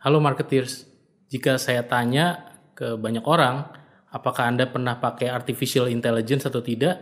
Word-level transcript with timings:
Halo 0.00 0.16
marketeers, 0.16 0.88
jika 1.28 1.60
saya 1.60 1.84
tanya 1.84 2.56
ke 2.72 2.96
banyak 2.96 3.20
orang, 3.20 3.68
apakah 4.08 4.48
Anda 4.48 4.64
pernah 4.64 4.96
pakai 4.96 5.28
artificial 5.28 5.92
intelligence 5.92 6.48
atau 6.48 6.64
tidak? 6.64 6.96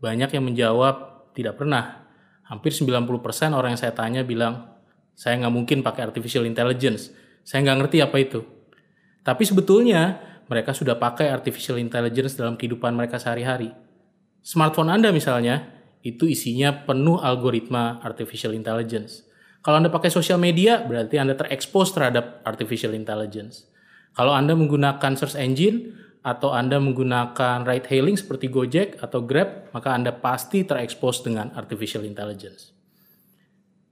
Banyak 0.00 0.32
yang 0.32 0.48
menjawab 0.48 1.28
tidak 1.36 1.60
pernah. 1.60 2.08
Hampir 2.48 2.72
90% 2.72 3.52
orang 3.52 3.76
yang 3.76 3.80
saya 3.84 3.92
tanya 3.92 4.24
bilang, 4.24 4.64
saya 5.12 5.36
nggak 5.44 5.52
mungkin 5.52 5.84
pakai 5.84 6.08
artificial 6.08 6.48
intelligence. 6.48 7.12
Saya 7.44 7.68
nggak 7.68 7.84
ngerti 7.84 8.00
apa 8.00 8.16
itu. 8.16 8.40
Tapi 9.20 9.44
sebetulnya 9.44 10.16
mereka 10.48 10.72
sudah 10.72 10.96
pakai 10.96 11.28
artificial 11.28 11.76
intelligence 11.76 12.32
dalam 12.32 12.56
kehidupan 12.56 12.96
mereka 12.96 13.20
sehari-hari. 13.20 13.76
Smartphone 14.40 14.88
Anda 14.88 15.12
misalnya, 15.12 15.68
itu 16.00 16.24
isinya 16.24 16.72
penuh 16.88 17.20
algoritma 17.20 18.00
artificial 18.00 18.56
intelligence. 18.56 19.27
Kalau 19.58 19.82
Anda 19.82 19.90
pakai 19.90 20.08
sosial 20.08 20.38
media, 20.38 20.86
berarti 20.86 21.18
Anda 21.18 21.34
terekspos 21.34 21.90
terhadap 21.90 22.46
artificial 22.46 22.94
intelligence. 22.94 23.66
Kalau 24.14 24.30
Anda 24.30 24.54
menggunakan 24.54 25.18
search 25.18 25.34
engine 25.34 25.98
atau 26.22 26.54
Anda 26.54 26.78
menggunakan 26.78 27.66
ride 27.66 27.88
hailing 27.90 28.14
seperti 28.14 28.50
Gojek 28.50 29.02
atau 29.02 29.26
Grab, 29.26 29.70
maka 29.74 29.94
Anda 29.94 30.14
pasti 30.14 30.62
terekspos 30.62 31.26
dengan 31.26 31.50
artificial 31.58 32.06
intelligence. 32.06 32.70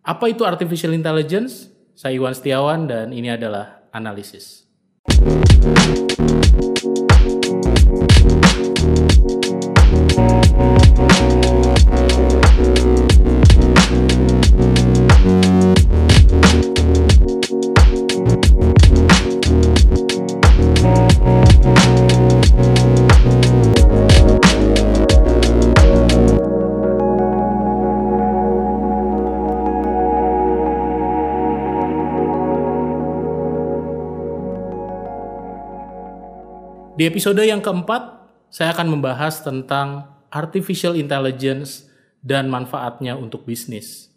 Apa 0.07 0.31
itu 0.31 0.47
artificial 0.47 0.95
intelligence? 0.95 1.67
Saya 1.99 2.15
Iwan 2.15 2.37
Setiawan 2.37 2.87
dan 2.87 3.11
ini 3.11 3.33
adalah 3.33 3.91
analisis. 3.91 4.69
Di 36.97 37.05
episode 37.05 37.45
yang 37.45 37.61
keempat, 37.61 38.25
saya 38.49 38.73
akan 38.73 38.97
membahas 38.97 39.45
tentang 39.45 40.17
artificial 40.33 40.97
intelligence 40.97 41.93
dan 42.25 42.49
manfaatnya 42.49 43.21
untuk 43.21 43.45
bisnis. 43.45 44.09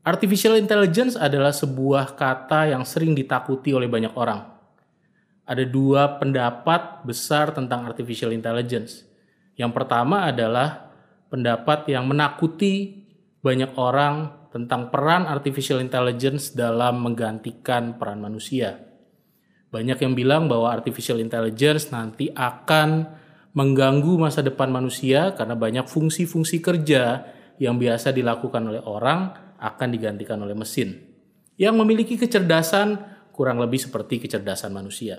Artificial 0.00 0.56
intelligence 0.56 1.20
adalah 1.20 1.52
sebuah 1.52 2.16
kata 2.16 2.72
yang 2.72 2.88
sering 2.88 3.12
ditakuti 3.12 3.76
oleh 3.76 3.92
banyak 3.92 4.16
orang. 4.16 4.40
Ada 5.44 5.68
dua 5.68 6.16
pendapat 6.16 7.04
besar 7.04 7.52
tentang 7.52 7.84
artificial 7.84 8.32
intelligence. 8.32 9.04
Yang 9.60 9.84
pertama 9.84 10.24
adalah 10.24 10.96
pendapat 11.28 11.92
yang 11.92 12.08
menakuti 12.08 13.04
banyak 13.44 13.76
orang 13.76 14.48
tentang 14.48 14.88
peran 14.88 15.28
artificial 15.28 15.76
intelligence 15.76 16.56
dalam 16.56 17.04
menggantikan 17.04 18.00
peran 18.00 18.24
manusia. 18.24 18.93
Banyak 19.74 19.98
yang 20.06 20.14
bilang 20.14 20.46
bahwa 20.46 20.70
artificial 20.70 21.18
intelligence 21.18 21.90
nanti 21.90 22.30
akan 22.30 23.10
mengganggu 23.58 24.14
masa 24.22 24.38
depan 24.38 24.70
manusia 24.70 25.34
karena 25.34 25.58
banyak 25.58 25.90
fungsi-fungsi 25.90 26.62
kerja 26.62 27.26
yang 27.58 27.74
biasa 27.74 28.14
dilakukan 28.14 28.70
oleh 28.70 28.78
orang 28.86 29.34
akan 29.58 29.88
digantikan 29.90 30.38
oleh 30.46 30.54
mesin 30.54 30.94
yang 31.58 31.74
memiliki 31.74 32.14
kecerdasan 32.14 33.02
kurang 33.34 33.58
lebih 33.58 33.82
seperti 33.82 34.22
kecerdasan 34.22 34.70
manusia. 34.70 35.18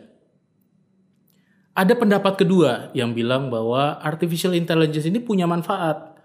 Ada 1.76 1.92
pendapat 2.00 2.39
kedua 2.39 2.95
yang 2.95 3.11
bilang 3.11 3.52
bahwa 3.52 4.00
artificial 4.00 4.56
intelligence 4.56 5.11
ini 5.11 5.20
punya 5.20 5.44
manfaat. 5.44 6.16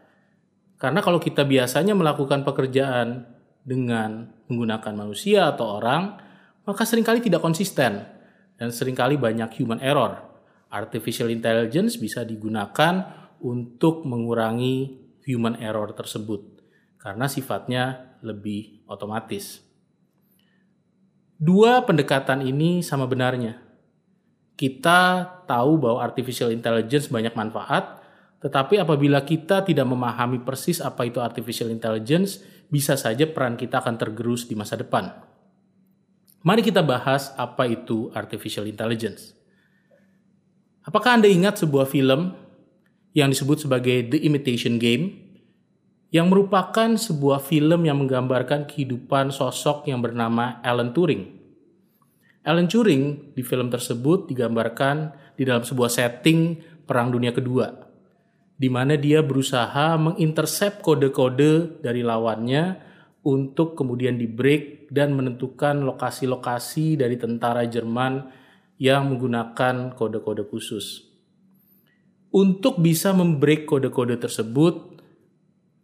Karena 0.79 1.03
kalau 1.03 1.19
kita 1.19 1.43
biasanya 1.43 1.99
melakukan 1.99 2.47
pekerjaan 2.47 3.27
dengan 3.67 4.31
menggunakan 4.47 4.95
manusia 4.95 5.51
atau 5.51 5.83
orang, 5.83 6.15
maka 6.63 6.87
sering 6.87 7.03
kali 7.03 7.19
tidak 7.19 7.43
konsisten 7.43 8.20
dan 8.61 8.69
sering 8.69 8.93
kali 8.93 9.17
banyak 9.17 9.49
human 9.57 9.81
error. 9.81 10.21
Artificial 10.69 11.33
intelligence 11.33 11.97
bisa 11.97 12.23
digunakan 12.29 13.09
untuk 13.41 14.05
mengurangi 14.05 15.01
human 15.25 15.57
error 15.57 15.97
tersebut 15.97 16.61
karena 17.01 17.25
sifatnya 17.25 18.13
lebih 18.21 18.85
otomatis. 18.85 19.65
Dua 21.41 21.81
pendekatan 21.89 22.45
ini 22.45 22.85
sama 22.85 23.09
benarnya. 23.09 23.57
Kita 24.61 25.25
tahu 25.49 25.81
bahwa 25.81 26.05
artificial 26.05 26.53
intelligence 26.53 27.09
banyak 27.09 27.33
manfaat, 27.33 28.05
tetapi 28.45 28.77
apabila 28.77 29.25
kita 29.25 29.65
tidak 29.65 29.89
memahami 29.89 30.45
persis 30.45 30.85
apa 30.85 31.09
itu 31.09 31.17
artificial 31.17 31.73
intelligence, 31.73 32.45
bisa 32.69 32.93
saja 33.01 33.25
peran 33.25 33.57
kita 33.57 33.81
akan 33.81 33.97
tergerus 33.97 34.45
di 34.45 34.53
masa 34.53 34.77
depan. 34.77 35.30
Mari 36.41 36.65
kita 36.65 36.81
bahas 36.81 37.37
apa 37.37 37.69
itu 37.69 38.09
artificial 38.17 38.65
intelligence. 38.65 39.37
Apakah 40.81 41.21
Anda 41.21 41.29
ingat 41.29 41.61
sebuah 41.61 41.85
film 41.85 42.33
yang 43.13 43.29
disebut 43.29 43.69
sebagai 43.69 44.09
The 44.09 44.25
Imitation 44.25 44.81
Game 44.81 45.31
yang 46.09 46.33
merupakan 46.33 46.97
sebuah 46.97 47.45
film 47.45 47.85
yang 47.85 48.01
menggambarkan 48.01 48.65
kehidupan 48.67 49.31
sosok 49.31 49.87
yang 49.87 50.01
bernama 50.01 50.59
Alan 50.65 50.97
Turing. 50.97 51.39
Alan 52.43 52.67
Turing 52.67 53.37
di 53.37 53.45
film 53.45 53.69
tersebut 53.69 54.27
digambarkan 54.27 55.13
di 55.37 55.45
dalam 55.45 55.61
sebuah 55.61 55.93
setting 55.93 56.57
Perang 56.89 57.13
Dunia 57.13 57.37
Kedua, 57.37 57.69
di 58.57 58.67
mana 58.73 58.97
dia 58.97 59.21
berusaha 59.21 59.95
mengintersep 60.01 60.81
kode-kode 60.81 61.85
dari 61.85 62.01
lawannya 62.01 62.90
untuk 63.21 63.77
kemudian 63.77 64.17
di 64.17 64.25
break 64.25 64.89
dan 64.89 65.13
menentukan 65.13 65.85
lokasi-lokasi 65.85 66.97
dari 66.97 67.21
tentara 67.21 67.69
Jerman 67.69 68.33
yang 68.81 69.13
menggunakan 69.13 69.93
kode-kode 69.93 70.49
khusus. 70.49 71.05
Untuk 72.33 72.81
bisa 72.81 73.13
membreak 73.13 73.69
kode-kode 73.69 74.17
tersebut, 74.17 75.03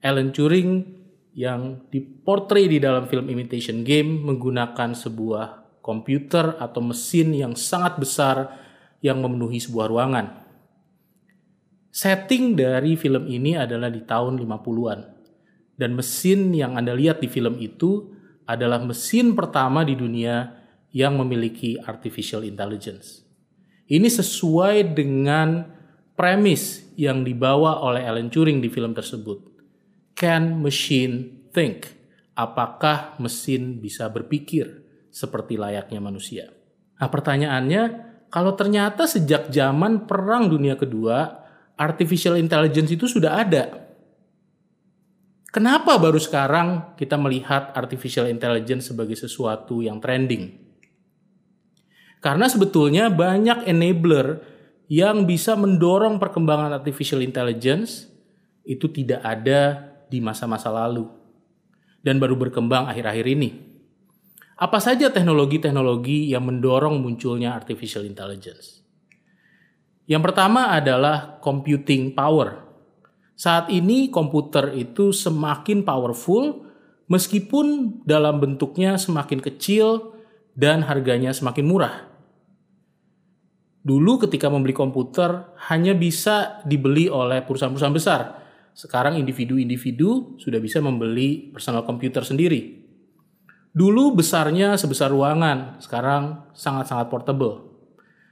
Alan 0.01 0.33
Turing 0.33 0.97
yang 1.37 1.85
diportray 1.93 2.71
di 2.71 2.81
dalam 2.81 3.05
film 3.05 3.29
Imitation 3.29 3.85
Game 3.85 4.25
menggunakan 4.25 4.97
sebuah 4.97 5.81
komputer 5.85 6.57
atau 6.57 6.81
mesin 6.81 7.37
yang 7.37 7.53
sangat 7.53 8.01
besar 8.01 8.37
yang 9.05 9.21
memenuhi 9.21 9.61
sebuah 9.61 9.87
ruangan. 9.93 10.27
Setting 11.93 12.57
dari 12.57 12.97
film 12.97 13.29
ini 13.29 13.57
adalah 13.57 13.93
di 13.93 14.01
tahun 14.05 14.41
50-an 14.41 15.16
dan 15.77 15.97
mesin 15.97 16.53
yang 16.57 16.75
Anda 16.75 16.97
lihat 16.97 17.21
di 17.21 17.29
film 17.29 17.61
itu 17.61 18.13
adalah 18.49 18.81
mesin 18.81 19.37
pertama 19.37 19.85
di 19.85 19.93
dunia 19.93 20.57
yang 20.97 21.21
memiliki 21.21 21.77
artificial 21.77 22.43
intelligence. 22.43 23.23
Ini 23.87 24.09
sesuai 24.09 24.97
dengan 24.97 25.63
premis 26.17 26.91
yang 26.97 27.23
dibawa 27.23 27.85
oleh 27.85 28.03
Alan 28.03 28.33
Turing 28.33 28.59
di 28.59 28.73
film 28.73 28.97
tersebut. 28.97 29.39
Can 30.17 30.65
machine 30.65 31.47
think? 31.53 31.93
Apakah 32.33 33.21
mesin 33.21 33.79
bisa 33.79 34.09
berpikir 34.09 34.85
seperti 35.13 35.61
layaknya 35.61 36.01
manusia? 36.01 36.49
Nah, 36.97 37.09
pertanyaannya, 37.13 37.83
kalau 38.33 38.57
ternyata 38.57 39.05
sejak 39.05 39.53
zaman 39.53 40.09
Perang 40.09 40.49
Dunia 40.49 40.77
Kedua, 40.77 41.45
artificial 41.77 42.41
intelligence 42.41 42.93
itu 42.93 43.05
sudah 43.05 43.41
ada, 43.45 43.86
Kenapa 45.56 45.97
baru 45.97 46.21
sekarang 46.21 46.93
kita 47.00 47.17
melihat 47.17 47.72
artificial 47.72 48.28
intelligence 48.28 48.93
sebagai 48.93 49.17
sesuatu 49.17 49.81
yang 49.81 50.05
trending? 50.05 50.53
Karena 52.21 52.44
sebetulnya 52.44 53.09
banyak 53.09 53.65
enabler 53.65 54.45
yang 54.92 55.25
bisa 55.25 55.57
mendorong 55.57 56.21
perkembangan 56.21 56.77
artificial 56.77 57.25
intelligence 57.25 58.04
itu 58.69 58.84
tidak 58.92 59.25
ada 59.25 59.97
di 60.13 60.21
masa-masa 60.21 60.69
lalu 60.69 61.09
dan 62.04 62.21
baru 62.21 62.36
berkembang 62.36 62.92
akhir-akhir 62.92 63.25
ini. 63.25 63.57
Apa 64.60 64.77
saja 64.77 65.09
teknologi-teknologi 65.09 66.36
yang 66.36 66.45
mendorong 66.45 67.01
munculnya 67.01 67.57
artificial 67.57 68.04
intelligence? 68.04 68.84
Yang 70.04 70.21
pertama 70.21 70.77
adalah 70.77 71.41
computing 71.41 72.13
power 72.13 72.66
saat 73.36 73.68
ini 73.68 74.09
komputer 74.09 74.72
itu 74.72 75.12
semakin 75.12 75.84
powerful 75.84 76.65
meskipun 77.12 78.00
dalam 78.09 78.41
bentuknya 78.41 78.97
semakin 78.97 79.44
kecil 79.44 80.16
dan 80.56 80.80
harganya 80.88 81.36
semakin 81.36 81.68
murah. 81.68 82.09
Dulu 83.86 84.27
ketika 84.27 84.50
membeli 84.50 84.74
komputer 84.74 85.54
hanya 85.71 85.94
bisa 85.94 86.65
dibeli 86.66 87.06
oleh 87.06 87.44
perusahaan-perusahaan 87.44 87.94
besar. 87.94 88.21
Sekarang 88.74 89.15
individu-individu 89.21 90.41
sudah 90.42 90.59
bisa 90.59 90.83
membeli 90.83 91.54
personal 91.54 91.86
komputer 91.86 92.27
sendiri. 92.27 92.83
Dulu 93.77 94.16
besarnya 94.16 94.80
sebesar 94.80 95.12
ruangan, 95.12 95.78
sekarang 95.84 96.50
sangat-sangat 96.56 97.12
portable. 97.12 97.68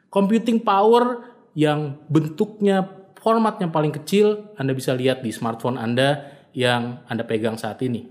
Computing 0.09 0.65
power 0.65 1.37
yang 1.53 2.03
bentuknya 2.09 3.04
formatnya 3.25 3.73
paling 3.73 3.97
kecil 3.97 4.53
Anda 4.61 4.77
bisa 4.77 4.93
lihat 4.93 5.25
di 5.25 5.33
smartphone 5.33 5.81
Anda 5.81 6.29
yang 6.53 7.01
Anda 7.09 7.25
pegang 7.25 7.57
saat 7.57 7.81
ini. 7.81 8.05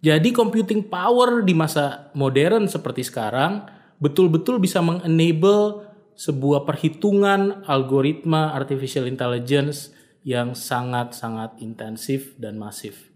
Jadi 0.00 0.32
computing 0.32 0.88
power 0.88 1.44
di 1.44 1.52
masa 1.52 2.08
modern 2.16 2.64
seperti 2.64 3.04
sekarang 3.04 3.68
betul-betul 4.00 4.56
bisa 4.56 4.80
mengenable 4.80 5.84
sebuah 6.16 6.64
perhitungan 6.64 7.64
algoritma 7.68 8.56
artificial 8.56 9.04
intelligence 9.04 9.92
yang 10.24 10.56
sangat-sangat 10.56 11.60
intensif 11.60 12.34
dan 12.40 12.56
masif. 12.56 13.12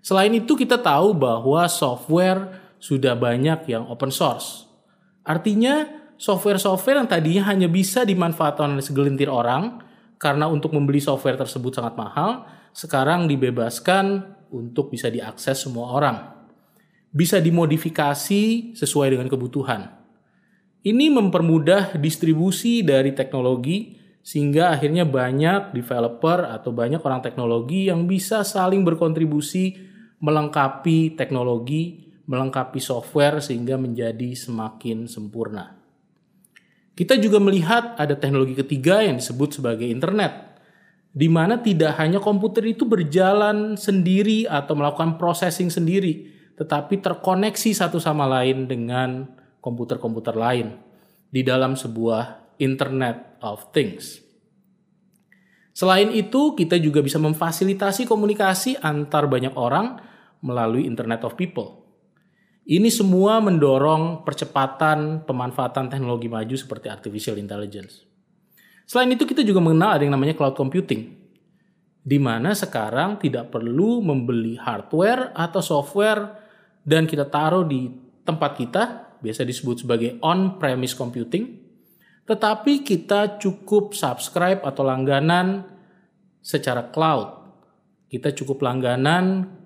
Selain 0.00 0.30
itu 0.30 0.54
kita 0.54 0.78
tahu 0.78 1.12
bahwa 1.12 1.66
software 1.66 2.70
sudah 2.78 3.18
banyak 3.18 3.66
yang 3.66 3.84
open 3.90 4.14
source. 4.14 4.70
Artinya 5.26 5.84
software-software 6.18 7.00
yang 7.00 7.08
tadinya 7.08 7.42
hanya 7.48 7.70
bisa 7.70 8.02
dimanfaatkan 8.02 8.74
oleh 8.74 8.84
segelintir 8.84 9.30
orang 9.30 9.80
karena 10.18 10.50
untuk 10.50 10.74
membeli 10.74 10.98
software 10.98 11.38
tersebut 11.38 11.78
sangat 11.78 11.94
mahal, 11.94 12.44
sekarang 12.74 13.30
dibebaskan 13.30 14.34
untuk 14.50 14.90
bisa 14.90 15.08
diakses 15.08 15.62
semua 15.62 15.94
orang. 15.94 16.16
Bisa 17.08 17.38
dimodifikasi 17.38 18.74
sesuai 18.74 19.14
dengan 19.14 19.30
kebutuhan. 19.30 19.94
Ini 20.82 21.08
mempermudah 21.14 21.96
distribusi 21.96 22.82
dari 22.82 23.14
teknologi 23.14 23.96
sehingga 24.20 24.74
akhirnya 24.74 25.08
banyak 25.08 25.72
developer 25.72 26.44
atau 26.50 26.74
banyak 26.74 27.00
orang 27.00 27.24
teknologi 27.24 27.88
yang 27.88 28.04
bisa 28.04 28.44
saling 28.44 28.84
berkontribusi 28.84 29.88
melengkapi 30.18 31.14
teknologi, 31.14 32.10
melengkapi 32.26 32.82
software 32.82 33.38
sehingga 33.38 33.78
menjadi 33.78 34.34
semakin 34.34 35.06
sempurna. 35.06 35.77
Kita 36.98 37.14
juga 37.14 37.38
melihat 37.38 37.94
ada 37.94 38.18
teknologi 38.18 38.58
ketiga 38.58 39.06
yang 39.06 39.22
disebut 39.22 39.62
sebagai 39.62 39.86
internet, 39.86 40.58
di 41.14 41.30
mana 41.30 41.62
tidak 41.62 41.94
hanya 41.94 42.18
komputer 42.18 42.66
itu 42.66 42.90
berjalan 42.90 43.78
sendiri 43.78 44.50
atau 44.50 44.74
melakukan 44.74 45.14
processing 45.14 45.70
sendiri, 45.70 46.26
tetapi 46.58 46.98
terkoneksi 46.98 47.70
satu 47.70 48.02
sama 48.02 48.26
lain 48.26 48.66
dengan 48.66 49.30
komputer-komputer 49.62 50.34
lain 50.34 50.74
di 51.30 51.46
dalam 51.46 51.78
sebuah 51.78 52.58
Internet 52.58 53.38
of 53.46 53.70
Things. 53.70 54.18
Selain 55.70 56.10
itu, 56.10 56.58
kita 56.58 56.82
juga 56.82 56.98
bisa 56.98 57.22
memfasilitasi 57.22 58.10
komunikasi 58.10 58.82
antar 58.82 59.30
banyak 59.30 59.54
orang 59.54 60.02
melalui 60.42 60.82
Internet 60.82 61.22
of 61.22 61.38
People. 61.38 61.77
Ini 62.68 62.92
semua 62.92 63.40
mendorong 63.40 64.28
percepatan 64.28 65.24
pemanfaatan 65.24 65.88
teknologi 65.88 66.28
maju 66.28 66.52
seperti 66.52 66.92
artificial 66.92 67.40
intelligence. 67.40 68.04
Selain 68.84 69.08
itu 69.08 69.24
kita 69.24 69.40
juga 69.40 69.64
mengenal 69.64 69.96
ada 69.96 70.04
yang 70.04 70.12
namanya 70.12 70.36
cloud 70.36 70.52
computing. 70.52 71.16
Di 72.04 72.20
mana 72.20 72.52
sekarang 72.52 73.16
tidak 73.24 73.48
perlu 73.48 74.04
membeli 74.04 74.60
hardware 74.60 75.32
atau 75.32 75.64
software 75.64 76.44
dan 76.84 77.08
kita 77.08 77.24
taruh 77.32 77.64
di 77.64 77.88
tempat 78.28 78.60
kita, 78.60 78.82
biasa 79.24 79.48
disebut 79.48 79.88
sebagai 79.88 80.20
on-premise 80.20 80.92
computing, 80.92 81.64
tetapi 82.28 82.84
kita 82.84 83.40
cukup 83.40 83.96
subscribe 83.96 84.60
atau 84.60 84.84
langganan 84.84 85.64
secara 86.44 86.92
cloud. 86.92 87.32
Kita 88.12 88.28
cukup 88.36 88.60
langganan 88.60 89.56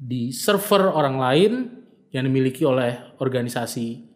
di 0.00 0.32
server 0.32 0.88
orang 0.88 1.16
lain 1.20 1.79
yang 2.10 2.26
dimiliki 2.26 2.66
oleh 2.66 3.16
organisasi 3.22 4.10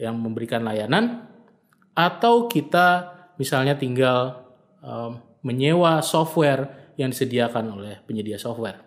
yang 0.00 0.18
memberikan 0.18 0.64
layanan 0.64 1.28
atau 1.94 2.50
kita 2.50 3.14
misalnya 3.38 3.78
tinggal 3.78 4.42
um, 4.82 5.22
menyewa 5.44 6.00
software 6.02 6.92
yang 6.96 7.12
disediakan 7.12 7.76
oleh 7.76 7.94
penyedia 8.08 8.40
software. 8.40 8.80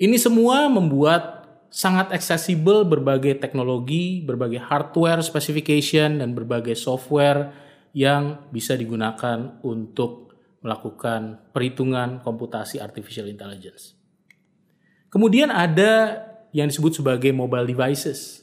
Ini 0.00 0.16
semua 0.16 0.68
membuat 0.70 1.40
sangat 1.70 2.10
aksesibel 2.10 2.82
berbagai 2.82 3.38
teknologi, 3.38 4.20
berbagai 4.20 4.58
hardware 4.58 5.22
specification, 5.22 6.18
dan 6.18 6.34
berbagai 6.34 6.74
software 6.74 7.54
yang 7.94 8.46
bisa 8.50 8.74
digunakan 8.74 9.58
untuk 9.62 10.34
melakukan 10.60 11.40
perhitungan 11.54 12.20
komputasi 12.20 12.82
artificial 12.82 13.26
intelligence. 13.30 13.96
Kemudian 15.10 15.50
ada 15.50 16.29
yang 16.50 16.70
disebut 16.70 17.02
sebagai 17.02 17.30
mobile 17.30 17.66
devices. 17.66 18.42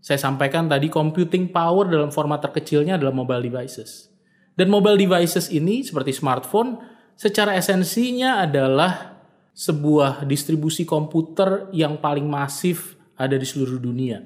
Saya 0.00 0.22
sampaikan 0.22 0.70
tadi 0.70 0.86
computing 0.86 1.50
power 1.50 1.90
dalam 1.90 2.14
format 2.14 2.38
terkecilnya 2.38 2.94
adalah 2.94 3.10
mobile 3.10 3.42
devices. 3.42 4.12
Dan 4.54 4.70
mobile 4.70 4.96
devices 4.96 5.50
ini 5.50 5.82
seperti 5.82 6.14
smartphone 6.14 6.78
secara 7.18 7.58
esensinya 7.58 8.40
adalah 8.40 9.20
sebuah 9.56 10.28
distribusi 10.28 10.84
komputer 10.84 11.72
yang 11.72 11.98
paling 11.98 12.28
masif 12.28 12.96
ada 13.16 13.34
di 13.34 13.44
seluruh 13.48 13.80
dunia. 13.80 14.20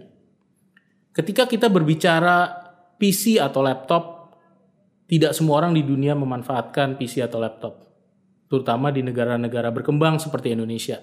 Ketika 1.15 1.47
kita 1.47 1.71
berbicara 1.71 2.51
PC 2.99 3.39
atau 3.39 3.63
laptop, 3.63 4.35
tidak 5.11 5.35
semua 5.35 5.63
orang 5.63 5.75
di 5.75 5.83
dunia 5.83 6.15
memanfaatkan 6.15 6.95
PC 6.95 7.23
atau 7.27 7.43
laptop, 7.43 7.83
terutama 8.47 8.95
di 8.95 9.03
negara-negara 9.03 9.75
berkembang 9.75 10.23
seperti 10.23 10.55
Indonesia. 10.55 11.03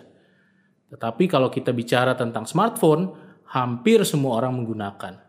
Tetapi 0.87 1.27
kalau 1.27 1.51
kita 1.51 1.75
bicara 1.75 2.15
tentang 2.15 2.47
smartphone, 2.47 3.11
hampir 3.51 4.03
semua 4.07 4.39
orang 4.39 4.55
menggunakan. 4.63 5.19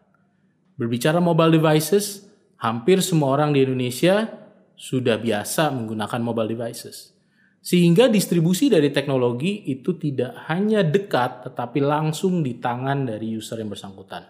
Berbicara 0.78 1.18
mobile 1.18 1.58
devices, 1.58 2.30
hampir 2.62 3.02
semua 3.02 3.34
orang 3.34 3.50
di 3.50 3.66
Indonesia 3.66 4.30
sudah 4.78 5.18
biasa 5.18 5.74
menggunakan 5.74 6.20
mobile 6.22 6.54
devices. 6.54 7.14
Sehingga 7.58 8.06
distribusi 8.06 8.70
dari 8.70 8.94
teknologi 8.94 9.66
itu 9.66 9.98
tidak 9.98 10.46
hanya 10.46 10.86
dekat 10.86 11.50
tetapi 11.50 11.82
langsung 11.82 12.46
di 12.46 12.62
tangan 12.62 13.10
dari 13.10 13.34
user 13.34 13.58
yang 13.58 13.74
bersangkutan. 13.74 14.22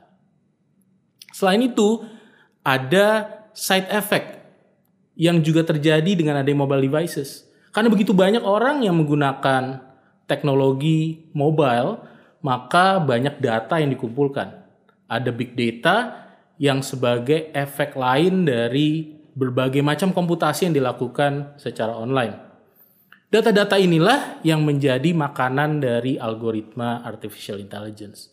Selain 1.36 1.60
itu, 1.60 2.02
ada 2.64 3.28
side 3.52 3.92
effect 3.92 4.40
yang 5.19 5.44
juga 5.44 5.66
terjadi 5.66 6.16
dengan 6.16 6.40
adanya 6.40 6.64
mobile 6.64 6.88
devices. 6.88 7.44
Karena 7.69 7.92
begitu 7.92 8.16
banyak 8.16 8.40
orang 8.40 8.80
yang 8.80 8.96
menggunakan 8.96 9.88
teknologi 10.28 11.26
mobile, 11.32 12.04
maka 12.44 13.00
banyak 13.00 13.40
data 13.40 13.80
yang 13.80 13.90
dikumpulkan. 13.90 14.54
Ada 15.08 15.32
big 15.32 15.56
data 15.56 16.28
yang 16.60 16.84
sebagai 16.84 17.49
efek 17.56 17.97
lain 17.97 18.44
dari 18.44 19.18
berbagai 19.32 19.80
macam 19.80 20.12
komputasi 20.12 20.68
yang 20.68 20.75
dilakukan 20.76 21.56
secara 21.56 21.97
online. 21.97 22.35
Data-data 23.28 23.76
inilah 23.76 24.40
yang 24.40 24.64
menjadi 24.64 25.12
makanan 25.12 25.85
dari 25.85 26.16
algoritma 26.16 27.04
artificial 27.04 27.61
intelligence. 27.61 28.32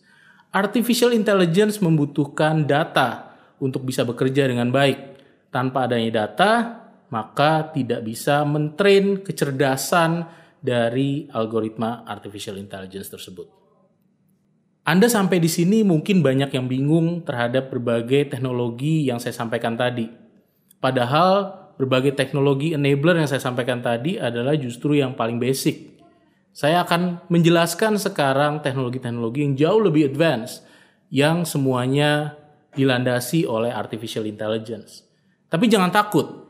Artificial 0.50 1.12
intelligence 1.12 1.84
membutuhkan 1.84 2.64
data 2.64 3.36
untuk 3.60 3.84
bisa 3.84 4.08
bekerja 4.08 4.48
dengan 4.48 4.72
baik. 4.72 5.20
Tanpa 5.52 5.84
adanya 5.84 6.24
data, 6.24 6.52
maka 7.12 7.70
tidak 7.76 8.02
bisa 8.08 8.42
mentrain 8.48 9.20
kecerdasan 9.20 10.26
dari 10.60 11.28
algoritma 11.30 12.06
artificial 12.06 12.56
intelligence 12.56 13.10
tersebut. 13.12 13.46
Anda 14.86 15.10
sampai 15.10 15.42
di 15.42 15.50
sini 15.50 15.82
mungkin 15.82 16.22
banyak 16.22 16.54
yang 16.54 16.70
bingung 16.70 17.26
terhadap 17.26 17.74
berbagai 17.74 18.30
teknologi 18.30 19.10
yang 19.10 19.18
saya 19.18 19.34
sampaikan 19.34 19.74
tadi. 19.74 20.06
Padahal 20.78 21.66
berbagai 21.74 22.14
teknologi 22.14 22.70
enabler 22.70 23.18
yang 23.18 23.26
saya 23.26 23.42
sampaikan 23.42 23.82
tadi 23.82 24.14
adalah 24.14 24.54
justru 24.54 24.94
yang 24.94 25.18
paling 25.18 25.42
basic. 25.42 25.98
Saya 26.54 26.86
akan 26.86 27.26
menjelaskan 27.26 27.98
sekarang 27.98 28.62
teknologi-teknologi 28.62 29.42
yang 29.42 29.54
jauh 29.58 29.80
lebih 29.82 30.06
advance 30.06 30.62
yang 31.10 31.42
semuanya 31.42 32.38
dilandasi 32.78 33.42
oleh 33.42 33.74
artificial 33.74 34.22
intelligence. 34.22 35.02
Tapi 35.50 35.66
jangan 35.66 35.90
takut. 35.90 36.45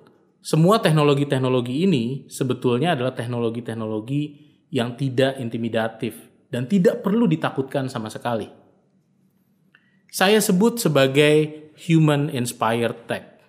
Semua 0.47 0.79
teknologi-teknologi 0.79 1.83
ini 1.83 2.31
sebetulnya 2.31 2.95
adalah 2.95 3.11
teknologi-teknologi 3.19 4.47
yang 4.71 4.95
tidak 4.95 5.43
intimidatif 5.43 6.15
dan 6.55 6.71
tidak 6.71 7.03
perlu 7.03 7.27
ditakutkan 7.27 7.91
sama 7.91 8.07
sekali. 8.07 8.47
Saya 10.07 10.39
sebut 10.39 10.79
sebagai 10.79 11.67
human 11.91 12.31
inspired 12.31 13.11
tech. 13.11 13.43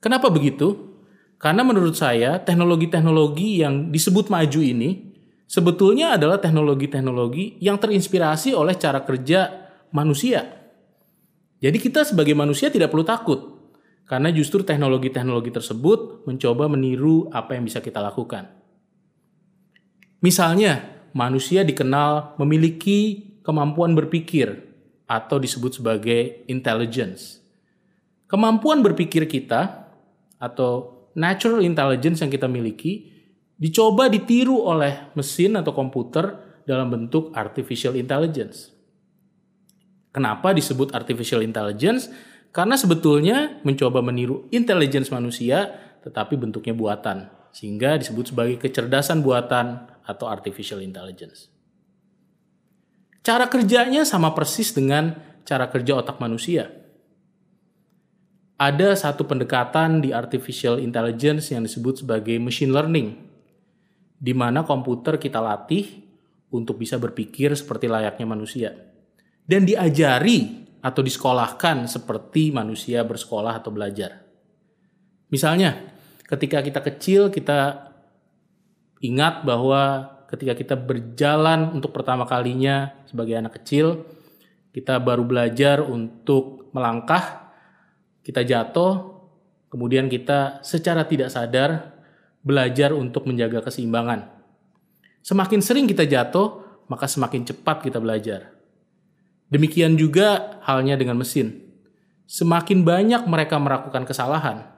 Kenapa 0.00 0.32
begitu? 0.32 0.96
Karena 1.36 1.60
menurut 1.60 1.92
saya 1.92 2.40
teknologi-teknologi 2.40 3.60
yang 3.60 3.92
disebut 3.92 4.32
maju 4.32 4.60
ini 4.64 5.12
sebetulnya 5.44 6.16
adalah 6.16 6.40
teknologi-teknologi 6.40 7.60
yang 7.60 7.76
terinspirasi 7.76 8.56
oleh 8.56 8.80
cara 8.80 9.04
kerja 9.04 9.68
manusia. 9.92 10.48
Jadi 11.60 11.76
kita 11.76 12.00
sebagai 12.08 12.32
manusia 12.32 12.72
tidak 12.72 12.88
perlu 12.88 13.04
takut 13.04 13.49
karena 14.10 14.34
justru 14.34 14.66
teknologi-teknologi 14.66 15.54
tersebut 15.54 16.26
mencoba 16.26 16.66
meniru 16.66 17.30
apa 17.30 17.54
yang 17.54 17.62
bisa 17.62 17.78
kita 17.78 18.02
lakukan. 18.02 18.50
Misalnya, 20.18 20.82
manusia 21.14 21.62
dikenal 21.62 22.34
memiliki 22.42 23.30
kemampuan 23.46 23.94
berpikir 23.94 24.66
atau 25.06 25.38
disebut 25.38 25.78
sebagai 25.78 26.42
intelligence. 26.50 27.38
Kemampuan 28.26 28.82
berpikir 28.82 29.30
kita 29.30 29.86
atau 30.42 31.06
natural 31.14 31.62
intelligence 31.62 32.18
yang 32.18 32.34
kita 32.34 32.50
miliki 32.50 33.14
dicoba 33.54 34.10
ditiru 34.10 34.58
oleh 34.58 35.14
mesin 35.14 35.54
atau 35.54 35.70
komputer 35.70 36.34
dalam 36.66 36.90
bentuk 36.90 37.30
artificial 37.30 37.94
intelligence. 37.94 38.74
Kenapa 40.10 40.50
disebut 40.50 40.90
artificial 40.98 41.46
intelligence? 41.46 42.10
Karena 42.50 42.74
sebetulnya 42.74 43.62
mencoba 43.62 44.02
meniru 44.02 44.50
intelligence 44.50 45.14
manusia 45.14 45.70
tetapi 46.02 46.34
bentuknya 46.34 46.74
buatan 46.74 47.30
sehingga 47.54 47.98
disebut 47.98 48.34
sebagai 48.34 48.56
kecerdasan 48.58 49.22
buatan 49.22 49.90
atau 50.06 50.26
artificial 50.26 50.82
intelligence. 50.82 51.50
Cara 53.20 53.46
kerjanya 53.46 54.02
sama 54.02 54.32
persis 54.32 54.72
dengan 54.72 55.12
cara 55.44 55.68
kerja 55.68 56.00
otak 56.00 56.18
manusia. 56.18 56.72
Ada 58.60 58.96
satu 58.96 59.24
pendekatan 59.24 60.04
di 60.04 60.12
artificial 60.12 60.80
intelligence 60.80 61.52
yang 61.52 61.64
disebut 61.64 62.04
sebagai 62.04 62.36
machine 62.36 62.72
learning, 62.72 63.16
di 64.20 64.32
mana 64.36 64.64
komputer 64.68 65.16
kita 65.16 65.40
latih 65.40 65.88
untuk 66.52 66.76
bisa 66.76 67.00
berpikir 67.00 67.56
seperti 67.56 67.88
layaknya 67.88 68.26
manusia, 68.28 68.70
dan 69.48 69.64
diajari 69.64 70.69
atau 70.80 71.00
disekolahkan 71.04 71.84
seperti 71.84 72.52
manusia 72.52 73.04
bersekolah 73.04 73.60
atau 73.60 73.68
belajar. 73.72 74.24
Misalnya, 75.28 75.76
ketika 76.26 76.64
kita 76.64 76.80
kecil, 76.80 77.28
kita 77.28 77.92
ingat 79.04 79.44
bahwa 79.44 80.08
ketika 80.28 80.56
kita 80.56 80.76
berjalan 80.76 81.70
untuk 81.72 81.92
pertama 81.92 82.24
kalinya 82.24 82.96
sebagai 83.06 83.36
anak 83.36 83.60
kecil, 83.60 84.04
kita 84.70 84.98
baru 85.02 85.26
belajar 85.26 85.82
untuk 85.82 86.70
melangkah, 86.70 87.52
kita 88.22 88.46
jatuh, 88.46 89.20
kemudian 89.70 90.06
kita 90.06 90.62
secara 90.62 91.06
tidak 91.06 91.30
sadar 91.34 91.98
belajar 92.40 92.94
untuk 92.96 93.26
menjaga 93.28 93.60
keseimbangan. 93.60 94.30
Semakin 95.20 95.60
sering 95.60 95.84
kita 95.84 96.08
jatuh, 96.08 96.62
maka 96.88 97.04
semakin 97.04 97.44
cepat 97.44 97.84
kita 97.84 98.00
belajar. 98.00 98.59
Demikian 99.50 99.98
juga 99.98 100.62
halnya 100.62 100.94
dengan 100.94 101.18
mesin. 101.18 101.74
Semakin 102.30 102.86
banyak 102.86 103.26
mereka 103.26 103.58
melakukan 103.58 104.06
kesalahan, 104.06 104.70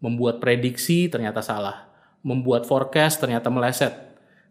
membuat 0.00 0.40
prediksi 0.40 1.12
ternyata 1.12 1.44
salah, 1.44 1.92
membuat 2.24 2.64
forecast 2.64 3.20
ternyata 3.20 3.52
meleset, 3.52 3.92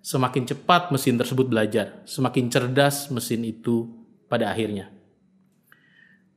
semakin 0.06 0.46
cepat 0.46 0.94
mesin 0.94 1.18
tersebut 1.18 1.50
belajar, 1.50 2.06
semakin 2.06 2.54
cerdas 2.54 3.10
mesin 3.10 3.42
itu 3.42 3.90
pada 4.30 4.54
akhirnya. 4.54 4.94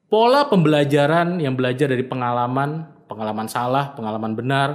Pola 0.09 0.49
pembelajaran 0.49 1.37
yang 1.37 1.53
belajar 1.53 1.93
dari 1.93 2.07
pengalaman, 2.07 2.89
pengalaman 3.05 3.51
salah, 3.51 3.93
pengalaman 3.93 4.33
benar, 4.33 4.69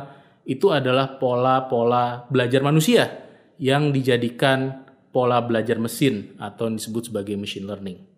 itu 0.45 0.69
adalah 0.69 1.17
pola-pola 1.17 2.29
belajar 2.29 2.61
manusia 2.61 3.09
yang 3.57 3.89
dijadikan 3.89 4.85
pola 5.09 5.39
belajar 5.39 5.79
mesin 5.79 6.35
atau 6.35 6.67
disebut 6.67 7.09
sebagai 7.09 7.39
machine 7.39 7.63
learning. 7.63 8.10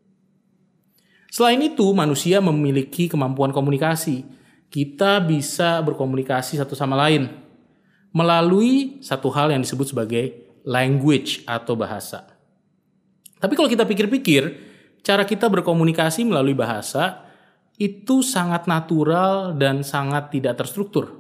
Selain 1.34 1.58
itu, 1.66 1.90
manusia 1.98 2.38
memiliki 2.46 3.10
kemampuan 3.10 3.50
komunikasi. 3.50 4.22
Kita 4.70 5.18
bisa 5.18 5.82
berkomunikasi 5.82 6.62
satu 6.62 6.78
sama 6.78 6.94
lain 6.94 7.26
melalui 8.14 9.02
satu 9.02 9.34
hal 9.34 9.50
yang 9.50 9.66
disebut 9.66 9.90
sebagai 9.90 10.54
language 10.62 11.42
atau 11.50 11.74
bahasa. 11.74 12.30
Tapi 13.42 13.54
kalau 13.58 13.66
kita 13.66 13.82
pikir-pikir, 13.82 14.42
cara 15.02 15.26
kita 15.26 15.50
berkomunikasi 15.50 16.22
melalui 16.22 16.54
bahasa 16.54 17.26
itu 17.82 18.22
sangat 18.22 18.70
natural 18.70 19.58
dan 19.58 19.82
sangat 19.82 20.30
tidak 20.30 20.62
terstruktur. 20.62 21.18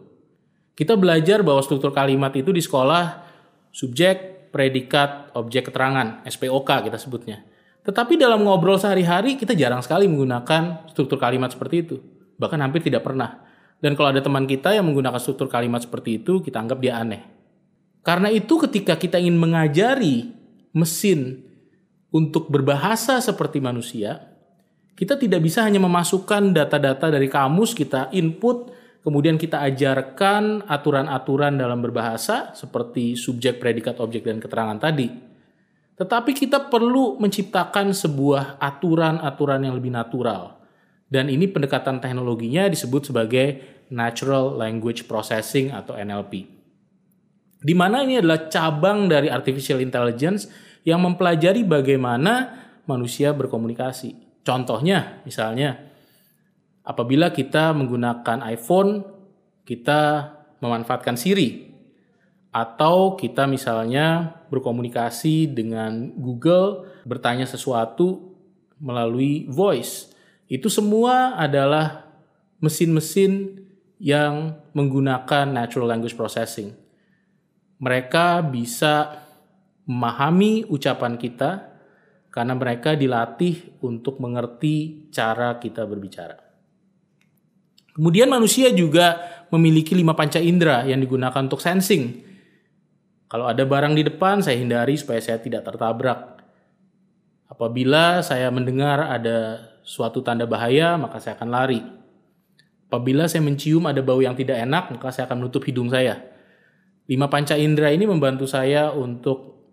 Kita 0.77 0.93
belajar 0.93 1.41
bahwa 1.41 1.65
struktur 1.65 1.89
kalimat 1.89 2.29
itu 2.37 2.53
di 2.53 2.61
sekolah 2.61 3.25
subjek, 3.73 4.49
predikat, 4.53 5.33
objek 5.33 5.73
keterangan, 5.73 6.21
SPOK 6.29 6.85
kita 6.85 7.01
sebutnya. 7.01 7.52
Tetapi 7.83 8.15
dalam 8.15 8.47
ngobrol 8.47 8.79
sehari-hari 8.79 9.35
kita 9.35 9.51
jarang 9.53 9.83
sekali 9.83 10.07
menggunakan 10.07 10.87
struktur 10.87 11.19
kalimat 11.19 11.51
seperti 11.51 11.75
itu. 11.83 11.95
Bahkan 12.39 12.59
hampir 12.63 12.79
tidak 12.79 13.03
pernah. 13.03 13.43
Dan 13.83 13.99
kalau 13.99 14.15
ada 14.15 14.23
teman 14.23 14.47
kita 14.47 14.71
yang 14.71 14.87
menggunakan 14.87 15.19
struktur 15.19 15.51
kalimat 15.51 15.83
seperti 15.83 16.23
itu, 16.23 16.39
kita 16.39 16.63
anggap 16.63 16.79
dia 16.79 16.95
aneh. 16.95 17.27
Karena 17.99 18.31
itu 18.31 18.55
ketika 18.63 18.95
kita 18.95 19.19
ingin 19.19 19.35
mengajari 19.35 20.31
mesin 20.71 21.43
untuk 22.15 22.47
berbahasa 22.47 23.19
seperti 23.19 23.59
manusia, 23.59 24.31
kita 24.95 25.19
tidak 25.19 25.43
bisa 25.43 25.67
hanya 25.67 25.83
memasukkan 25.83 26.55
data-data 26.55 27.11
dari 27.11 27.27
kamus 27.27 27.75
kita 27.75 28.07
input, 28.15 28.71
kemudian 29.03 29.35
kita 29.35 29.59
ajarkan 29.67 30.63
aturan-aturan 30.63 31.59
dalam 31.59 31.83
berbahasa 31.83 32.55
seperti 32.55 33.19
subjek, 33.19 33.59
predikat, 33.59 33.99
objek, 33.99 34.23
dan 34.23 34.39
keterangan 34.39 34.79
tadi. 34.79 35.32
Tetapi 35.93 36.31
kita 36.33 36.69
perlu 36.73 37.21
menciptakan 37.21 37.93
sebuah 37.93 38.57
aturan-aturan 38.57 39.61
yang 39.65 39.77
lebih 39.77 39.93
natural. 39.93 40.57
Dan 41.05 41.29
ini 41.29 41.45
pendekatan 41.45 42.01
teknologinya 42.01 42.65
disebut 42.65 43.13
sebagai 43.13 43.61
Natural 43.93 44.57
Language 44.57 45.05
Processing 45.05 45.69
atau 45.69 45.93
NLP 45.93 46.63
di 47.63 47.71
mana 47.71 48.03
ini 48.03 48.19
adalah 48.19 48.51
cabang 48.51 49.07
dari 49.07 49.31
artificial 49.31 49.79
intelligence 49.79 50.51
yang 50.83 50.99
mempelajari 50.99 51.63
bagaimana 51.63 52.59
manusia 52.83 53.31
berkomunikasi. 53.31 54.43
Contohnya, 54.43 55.23
misalnya, 55.23 55.79
apabila 56.83 57.31
kita 57.31 57.71
menggunakan 57.71 58.43
iPhone, 58.51 59.07
kita 59.63 60.27
memanfaatkan 60.59 61.15
Siri, 61.15 61.72
atau 62.53 63.17
kita 63.17 63.49
misalnya 63.49 64.37
berkomunikasi 64.53 65.49
dengan 65.49 66.13
Google, 66.13 66.85
bertanya 67.03 67.49
sesuatu 67.49 68.37
melalui 68.77 69.49
voice. 69.49 70.13
Itu 70.45 70.69
semua 70.69 71.33
adalah 71.35 72.05
mesin-mesin 72.61 73.65
yang 73.97 74.61
menggunakan 74.77 75.49
natural 75.49 75.89
language 75.89 76.13
processing 76.13 76.83
mereka 77.83 78.39
bisa 78.39 79.19
memahami 79.83 80.63
ucapan 80.71 81.19
kita 81.19 81.75
karena 82.31 82.55
mereka 82.55 82.95
dilatih 82.95 83.75
untuk 83.83 84.23
mengerti 84.23 85.09
cara 85.11 85.59
kita 85.59 85.83
berbicara. 85.83 86.39
Kemudian 87.93 88.31
manusia 88.31 88.71
juga 88.71 89.19
memiliki 89.51 89.93
lima 89.93 90.15
panca 90.15 90.39
indera 90.39 90.81
yang 90.87 91.03
digunakan 91.03 91.43
untuk 91.43 91.59
sensing. 91.59 92.32
Kalau 93.33 93.49
ada 93.49 93.65
barang 93.65 93.97
di 93.97 94.05
depan, 94.05 94.45
saya 94.45 94.61
hindari 94.61 94.93
supaya 94.93 95.17
saya 95.17 95.41
tidak 95.41 95.65
tertabrak. 95.65 96.37
Apabila 97.49 98.21
saya 98.21 98.53
mendengar 98.53 99.09
ada 99.09 99.57
suatu 99.81 100.21
tanda 100.21 100.45
bahaya, 100.45 101.01
maka 101.01 101.17
saya 101.17 101.33
akan 101.41 101.49
lari. 101.49 101.81
Apabila 102.85 103.25
saya 103.25 103.41
mencium 103.41 103.89
ada 103.89 104.05
bau 104.05 104.21
yang 104.21 104.37
tidak 104.37 104.61
enak, 104.61 104.93
maka 104.93 105.09
saya 105.09 105.25
akan 105.25 105.41
menutup 105.41 105.65
hidung 105.65 105.89
saya. 105.89 106.21
Lima 107.09 107.25
panca 107.25 107.57
indera 107.57 107.89
ini 107.89 108.05
membantu 108.05 108.45
saya 108.45 108.93
untuk 108.93 109.65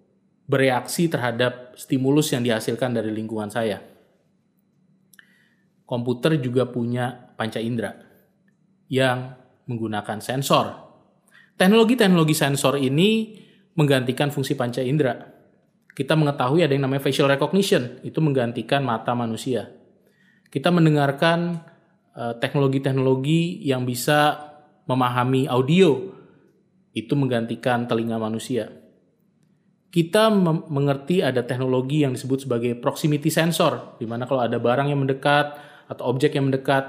bereaksi 0.48 1.12
terhadap 1.12 1.76
stimulus 1.76 2.32
yang 2.32 2.40
dihasilkan 2.40 2.96
dari 2.96 3.12
lingkungan 3.12 3.52
saya. 3.52 3.76
Komputer 5.84 6.40
juga 6.40 6.64
punya 6.64 7.36
panca 7.36 7.60
indera 7.60 7.92
yang 8.88 9.36
menggunakan 9.68 10.16
sensor. 10.24 10.80
Teknologi-teknologi 11.60 12.32
sensor 12.32 12.80
ini 12.80 13.36
menggantikan 13.80 14.28
fungsi 14.28 14.52
panca 14.52 14.84
indera. 14.84 15.16
Kita 15.96 16.12
mengetahui 16.12 16.60
ada 16.60 16.76
yang 16.76 16.84
namanya 16.84 17.08
facial 17.08 17.32
recognition, 17.32 17.96
itu 18.04 18.20
menggantikan 18.20 18.84
mata 18.84 19.16
manusia. 19.16 19.72
Kita 20.52 20.68
mendengarkan 20.68 21.64
eh, 22.12 22.34
teknologi-teknologi 22.36 23.64
yang 23.64 23.88
bisa 23.88 24.52
memahami 24.84 25.48
audio, 25.48 26.12
itu 26.92 27.16
menggantikan 27.16 27.88
telinga 27.88 28.20
manusia. 28.20 28.68
Kita 29.90 30.30
mengerti 30.70 31.18
ada 31.18 31.42
teknologi 31.42 32.06
yang 32.06 32.14
disebut 32.14 32.46
sebagai 32.46 32.78
proximity 32.78 33.26
sensor, 33.26 33.98
di 33.98 34.06
mana 34.06 34.22
kalau 34.22 34.46
ada 34.46 34.54
barang 34.54 34.86
yang 34.86 35.02
mendekat 35.02 35.58
atau 35.90 36.14
objek 36.14 36.38
yang 36.38 36.46
mendekat, 36.46 36.86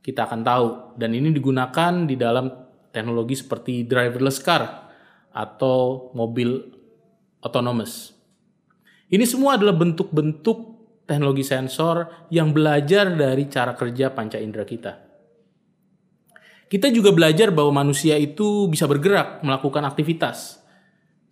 kita 0.00 0.24
akan 0.24 0.40
tahu. 0.40 0.68
Dan 0.96 1.12
ini 1.12 1.36
digunakan 1.36 2.08
di 2.08 2.16
dalam 2.16 2.48
teknologi 2.88 3.36
seperti 3.36 3.84
driverless 3.84 4.40
car 4.40 4.89
atau 5.30 6.10
mobil 6.14 6.70
autonomous. 7.40 8.12
Ini 9.10 9.26
semua 9.26 9.58
adalah 9.58 9.74
bentuk-bentuk 9.74 10.58
teknologi 11.10 11.42
sensor 11.42 12.30
yang 12.30 12.54
belajar 12.54 13.10
dari 13.10 13.50
cara 13.50 13.74
kerja 13.74 14.14
panca 14.14 14.38
indera 14.38 14.62
kita. 14.62 14.92
Kita 16.70 16.86
juga 16.94 17.10
belajar 17.10 17.50
bahwa 17.50 17.82
manusia 17.82 18.14
itu 18.14 18.70
bisa 18.70 18.86
bergerak, 18.86 19.42
melakukan 19.42 19.82
aktivitas. 19.90 20.62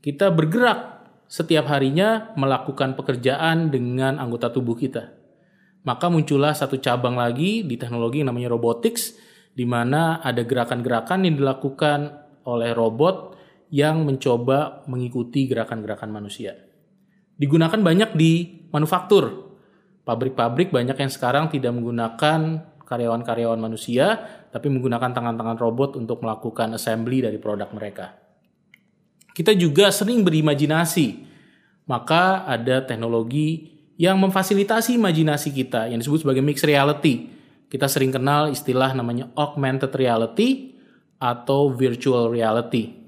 Kita 0.03 0.35
bergerak 0.35 1.07
setiap 1.31 1.71
harinya 1.71 2.35
melakukan 2.35 2.99
pekerjaan 2.99 3.71
dengan 3.71 4.19
anggota 4.19 4.51
tubuh 4.51 4.75
kita. 4.75 5.15
Maka 5.87 6.11
muncullah 6.11 6.59
satu 6.59 6.83
cabang 6.83 7.15
lagi 7.15 7.63
di 7.63 7.79
teknologi 7.79 8.19
yang 8.19 8.35
namanya 8.35 8.51
robotics, 8.51 9.15
di 9.55 9.63
mana 9.63 10.19
ada 10.27 10.43
gerakan-gerakan 10.43 11.23
yang 11.23 11.39
dilakukan 11.39 12.19
oleh 12.43 12.75
robot 12.75 13.38
yang 13.69 14.05
mencoba 14.05 14.85
mengikuti 14.89 15.45
gerakan-gerakan 15.45 16.09
manusia. 16.09 16.57
Digunakan 17.39 17.79
banyak 17.79 18.17
di 18.17 18.65
manufaktur. 18.75 19.55
Pabrik-pabrik 20.03 20.73
banyak 20.73 20.97
yang 20.97 21.13
sekarang 21.13 21.53
tidak 21.53 21.77
menggunakan 21.77 22.65
karyawan-karyawan 22.89 23.61
manusia, 23.61 24.17
tapi 24.49 24.73
menggunakan 24.73 25.13
tangan-tangan 25.13 25.61
robot 25.61 26.01
untuk 26.01 26.25
melakukan 26.25 26.73
assembly 26.73 27.21
dari 27.21 27.37
produk 27.37 27.69
mereka. 27.77 28.17
Kita 29.37 29.53
juga 29.53 29.93
sering 29.93 30.25
berimajinasi, 30.25 31.29
maka 31.87 32.49
ada 32.49 32.83
teknologi 32.83 33.77
yang 34.01 34.17
memfasilitasi 34.19 34.97
imajinasi 34.97 35.53
kita 35.53 35.93
yang 35.93 36.01
disebut 36.01 36.25
sebagai 36.25 36.41
mixed 36.41 36.65
reality. 36.65 37.29
Kita 37.69 37.85
sering 37.85 38.09
kenal 38.09 38.49
istilah 38.49 38.97
namanya 38.97 39.29
augmented 39.37 39.93
reality 39.93 40.73
atau 41.21 41.69
virtual 41.69 42.33
reality. 42.33 43.08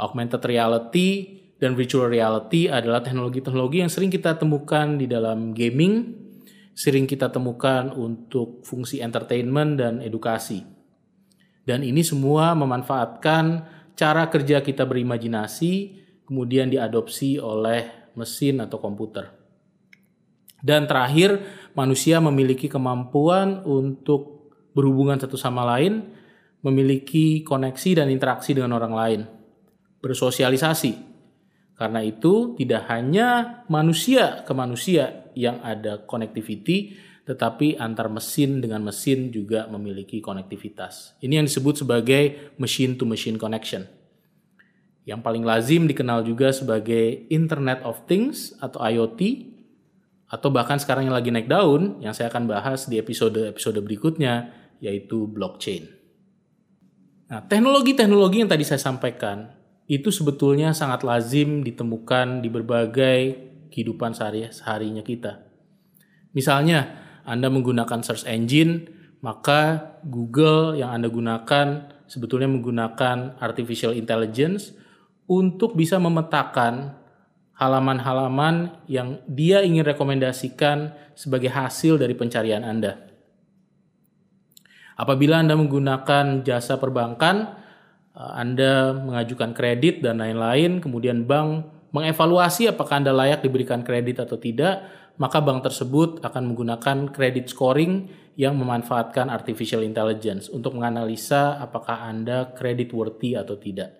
Augmented 0.00 0.40
reality 0.48 1.38
dan 1.60 1.76
virtual 1.76 2.08
reality 2.08 2.72
adalah 2.72 3.04
teknologi-teknologi 3.04 3.84
yang 3.84 3.92
sering 3.92 4.08
kita 4.08 4.40
temukan 4.40 4.96
di 4.96 5.04
dalam 5.04 5.52
gaming, 5.52 6.16
sering 6.72 7.04
kita 7.04 7.28
temukan 7.28 7.92
untuk 7.92 8.64
fungsi 8.64 9.04
entertainment 9.04 9.76
dan 9.76 10.00
edukasi. 10.00 10.64
Dan 11.68 11.84
ini 11.84 12.00
semua 12.00 12.56
memanfaatkan 12.56 13.68
cara 13.92 14.32
kerja 14.32 14.64
kita 14.64 14.88
berimajinasi, 14.88 16.00
kemudian 16.24 16.72
diadopsi 16.72 17.36
oleh 17.36 18.10
mesin 18.16 18.64
atau 18.64 18.80
komputer. 18.80 19.28
Dan 20.64 20.88
terakhir, 20.88 21.40
manusia 21.76 22.20
memiliki 22.24 22.68
kemampuan 22.72 23.60
untuk 23.68 24.52
berhubungan 24.72 25.20
satu 25.20 25.36
sama 25.36 25.64
lain, 25.76 26.08
memiliki 26.64 27.44
koneksi 27.44 28.04
dan 28.04 28.08
interaksi 28.12 28.56
dengan 28.56 28.76
orang 28.76 28.94
lain, 28.96 29.20
bersosialisasi, 30.00 31.10
karena 31.80 32.04
itu, 32.04 32.52
tidak 32.60 32.92
hanya 32.92 33.64
manusia 33.72 34.44
ke 34.44 34.52
manusia 34.52 35.32
yang 35.32 35.64
ada 35.64 36.04
connectivity, 36.04 36.92
tetapi 37.24 37.80
antar 37.80 38.12
mesin 38.12 38.60
dengan 38.60 38.84
mesin 38.84 39.32
juga 39.32 39.64
memiliki 39.64 40.20
konektivitas. 40.20 41.16
Ini 41.24 41.40
yang 41.40 41.48
disebut 41.48 41.80
sebagai 41.80 42.52
machine-to-machine 42.60 43.40
connection. 43.40 43.88
Yang 45.08 45.20
paling 45.24 45.40
lazim 45.40 45.88
dikenal 45.88 46.20
juga 46.28 46.52
sebagai 46.52 47.24
Internet 47.32 47.80
of 47.88 48.04
Things 48.04 48.52
atau 48.60 48.84
IoT, 48.84 49.48
atau 50.28 50.52
bahkan 50.52 50.76
sekarang 50.76 51.08
yang 51.08 51.16
lagi 51.16 51.32
naik 51.32 51.48
daun, 51.48 51.96
yang 52.04 52.12
saya 52.12 52.28
akan 52.28 52.44
bahas 52.44 52.92
di 52.92 53.00
episode-episode 53.00 53.80
berikutnya, 53.80 54.52
yaitu 54.84 55.24
blockchain. 55.24 55.88
Nah, 57.32 57.40
teknologi-teknologi 57.48 58.44
yang 58.44 58.52
tadi 58.52 58.68
saya 58.68 58.84
sampaikan 58.84 59.59
itu 59.90 60.14
sebetulnya 60.14 60.70
sangat 60.70 61.02
lazim 61.02 61.66
ditemukan 61.66 62.46
di 62.46 62.46
berbagai 62.46 63.18
kehidupan 63.74 64.14
sehari-harinya 64.14 65.02
kita. 65.02 65.42
Misalnya, 66.30 66.94
Anda 67.26 67.50
menggunakan 67.50 67.98
search 68.06 68.22
engine, 68.30 68.86
maka 69.18 69.98
Google 70.06 70.78
yang 70.78 70.94
Anda 70.94 71.10
gunakan 71.10 71.90
sebetulnya 72.06 72.46
menggunakan 72.46 73.42
artificial 73.42 73.90
intelligence 73.98 74.70
untuk 75.26 75.74
bisa 75.74 75.98
memetakan 75.98 76.94
halaman-halaman 77.58 78.86
yang 78.86 79.18
dia 79.26 79.66
ingin 79.66 79.82
rekomendasikan 79.82 80.94
sebagai 81.18 81.50
hasil 81.50 81.98
dari 81.98 82.14
pencarian 82.14 82.62
Anda. 82.62 83.10
Apabila 84.94 85.42
Anda 85.42 85.58
menggunakan 85.58 86.46
jasa 86.46 86.78
perbankan, 86.78 87.59
Anda 88.20 88.92
mengajukan 88.92 89.56
kredit 89.56 90.04
dan 90.04 90.20
lain-lain, 90.20 90.84
kemudian 90.84 91.24
bank 91.24 91.64
mengevaluasi 91.96 92.68
apakah 92.68 93.00
Anda 93.00 93.16
layak 93.16 93.40
diberikan 93.40 93.80
kredit 93.80 94.20
atau 94.20 94.36
tidak, 94.36 94.84
maka 95.16 95.40
bank 95.40 95.64
tersebut 95.64 96.20
akan 96.20 96.52
menggunakan 96.52 97.08
kredit 97.16 97.48
scoring 97.48 98.12
yang 98.36 98.60
memanfaatkan 98.60 99.32
artificial 99.32 99.80
intelligence 99.80 100.52
untuk 100.52 100.76
menganalisa 100.76 101.56
apakah 101.60 102.04
Anda 102.04 102.52
kredit 102.52 102.92
worthy 102.92 103.36
atau 103.36 103.56
tidak. 103.56 103.96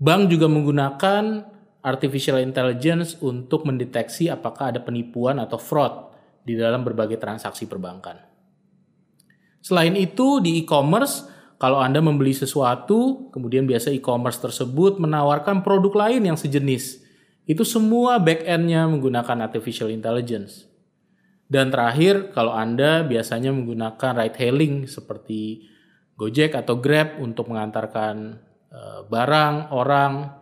Bank 0.00 0.32
juga 0.32 0.50
menggunakan 0.50 1.46
artificial 1.80 2.40
intelligence 2.40 3.16
untuk 3.22 3.64
mendeteksi 3.64 4.28
apakah 4.28 4.72
ada 4.74 4.80
penipuan 4.82 5.38
atau 5.38 5.56
fraud 5.56 6.12
di 6.44 6.56
dalam 6.56 6.82
berbagai 6.82 7.20
transaksi 7.20 7.68
perbankan. 7.68 8.16
Selain 9.60 9.92
itu, 9.92 10.40
di 10.40 10.64
e-commerce 10.64 11.39
kalau 11.60 11.76
Anda 11.76 12.00
membeli 12.00 12.32
sesuatu, 12.32 13.28
kemudian 13.36 13.68
biasa 13.68 13.92
e-commerce 13.92 14.40
tersebut 14.40 14.96
menawarkan 14.96 15.60
produk 15.60 16.08
lain 16.08 16.32
yang 16.32 16.38
sejenis. 16.40 17.04
Itu 17.44 17.68
semua 17.68 18.16
back-end-nya 18.16 18.88
menggunakan 18.88 19.44
artificial 19.44 19.92
intelligence. 19.92 20.64
Dan 21.44 21.68
terakhir, 21.68 22.32
kalau 22.32 22.56
Anda 22.56 23.04
biasanya 23.04 23.52
menggunakan 23.52 24.24
ride-hailing 24.24 24.88
seperti 24.88 25.68
Gojek 26.16 26.56
atau 26.56 26.80
Grab 26.80 27.20
untuk 27.20 27.52
mengantarkan 27.52 28.40
uh, 28.72 29.00
barang, 29.04 29.76
orang, 29.76 30.32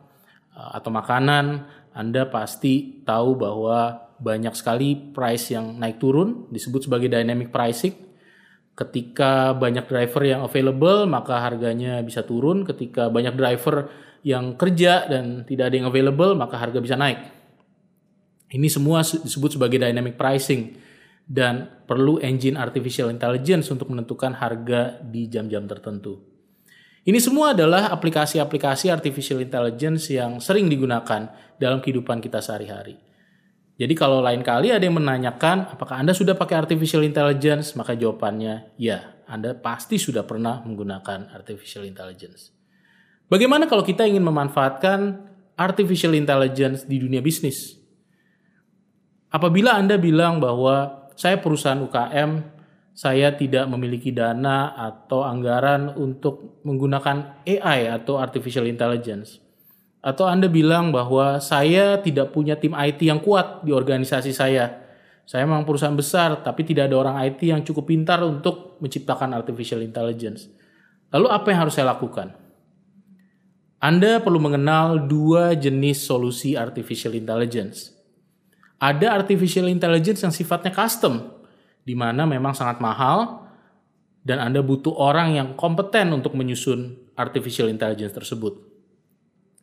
uh, 0.54 0.70
atau 0.78 0.90
makanan, 0.94 1.66
Anda 1.98 2.30
pasti 2.30 3.02
tahu 3.02 3.34
bahwa 3.34 4.06
banyak 4.22 4.54
sekali 4.54 4.94
price 5.10 5.50
yang 5.50 5.82
naik 5.82 5.98
turun, 5.98 6.46
disebut 6.54 6.86
sebagai 6.86 7.10
dynamic 7.10 7.50
pricing 7.50 8.07
ketika 8.78 9.58
banyak 9.58 9.90
driver 9.90 10.22
yang 10.22 10.46
available 10.46 11.10
maka 11.10 11.42
harganya 11.42 11.98
bisa 12.06 12.22
turun. 12.22 12.62
Ketika 12.62 13.10
banyak 13.10 13.34
driver 13.34 13.90
yang 14.22 14.54
kerja 14.54 15.10
dan 15.10 15.42
tidak 15.42 15.74
ada 15.74 15.76
yang 15.82 15.88
available 15.90 16.38
maka 16.38 16.54
harga 16.54 16.78
bisa 16.78 16.94
naik. 16.94 17.18
Ini 18.48 18.68
semua 18.70 19.02
disebut 19.02 19.58
sebagai 19.58 19.82
dynamic 19.82 20.14
pricing 20.14 20.78
dan 21.28 21.68
perlu 21.84 22.22
engine 22.22 22.56
artificial 22.56 23.12
intelligence 23.12 23.68
untuk 23.68 23.90
menentukan 23.92 24.32
harga 24.38 24.96
di 25.04 25.28
jam-jam 25.28 25.68
tertentu. 25.68 26.24
Ini 27.04 27.18
semua 27.20 27.52
adalah 27.52 27.92
aplikasi-aplikasi 27.92 28.88
artificial 28.88 29.44
intelligence 29.44 30.08
yang 30.08 30.40
sering 30.40 30.70
digunakan 30.70 31.28
dalam 31.60 31.84
kehidupan 31.84 32.24
kita 32.24 32.40
sehari-hari 32.40 33.07
jadi 33.78 33.94
kalau 33.94 34.18
lain 34.18 34.42
kali 34.42 34.74
ada 34.74 34.82
yang 34.82 34.98
menanyakan 34.98 35.70
apakah 35.70 36.02
Anda 36.02 36.10
sudah 36.10 36.34
pakai 36.34 36.66
artificial 36.66 37.06
intelligence, 37.06 37.78
maka 37.78 37.94
jawabannya 37.94 38.74
ya, 38.74 39.22
Anda 39.30 39.54
pasti 39.54 40.02
sudah 40.02 40.26
pernah 40.26 40.66
menggunakan 40.66 41.30
artificial 41.30 41.86
intelligence. 41.86 42.50
Bagaimana 43.30 43.70
kalau 43.70 43.86
kita 43.86 44.02
ingin 44.02 44.26
memanfaatkan 44.26 45.22
artificial 45.54 46.18
intelligence 46.18 46.90
di 46.90 46.98
dunia 46.98 47.22
bisnis? 47.22 47.78
Apabila 49.30 49.78
Anda 49.78 49.94
bilang 49.94 50.42
bahwa 50.42 51.06
saya 51.14 51.38
perusahaan 51.38 51.78
UKM, 51.78 52.30
saya 52.98 53.30
tidak 53.38 53.70
memiliki 53.70 54.10
dana 54.10 54.74
atau 54.74 55.22
anggaran 55.22 55.94
untuk 55.94 56.58
menggunakan 56.66 57.46
AI 57.46 57.94
atau 57.94 58.18
artificial 58.18 58.66
intelligence, 58.66 59.38
atau 59.98 60.30
Anda 60.30 60.46
bilang 60.46 60.94
bahwa 60.94 61.42
saya 61.42 61.98
tidak 61.98 62.30
punya 62.30 62.54
tim 62.54 62.74
IT 62.74 63.02
yang 63.02 63.18
kuat 63.18 63.66
di 63.66 63.74
organisasi 63.74 64.30
saya. 64.30 64.86
Saya 65.28 65.44
memang 65.44 65.66
perusahaan 65.68 65.92
besar, 65.92 66.40
tapi 66.40 66.64
tidak 66.64 66.88
ada 66.88 66.96
orang 66.96 67.16
IT 67.28 67.44
yang 67.44 67.60
cukup 67.66 67.90
pintar 67.90 68.22
untuk 68.24 68.80
menciptakan 68.80 69.36
artificial 69.36 69.84
intelligence. 69.84 70.48
Lalu 71.12 71.26
apa 71.28 71.46
yang 71.52 71.58
harus 71.66 71.74
saya 71.76 71.92
lakukan? 71.92 72.32
Anda 73.78 74.18
perlu 74.24 74.40
mengenal 74.40 75.06
dua 75.06 75.52
jenis 75.54 76.02
solusi 76.02 76.56
artificial 76.56 77.14
intelligence. 77.14 77.92
Ada 78.78 79.18
artificial 79.20 79.66
intelligence 79.66 80.22
yang 80.22 80.32
sifatnya 80.32 80.70
custom, 80.70 81.42
di 81.82 81.98
mana 81.98 82.24
memang 82.24 82.54
sangat 82.54 82.78
mahal, 82.78 83.44
dan 84.22 84.38
Anda 84.40 84.62
butuh 84.62 84.94
orang 84.94 85.34
yang 85.34 85.48
kompeten 85.58 86.14
untuk 86.14 86.38
menyusun 86.38 87.12
artificial 87.18 87.66
intelligence 87.68 88.14
tersebut. 88.14 88.77